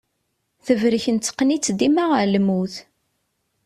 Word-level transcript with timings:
Tebrek 0.65 1.05
netteqqen-itt 1.09 1.69
dima 1.79 2.05
ɣer 2.11 2.25
lmut. 2.33 2.75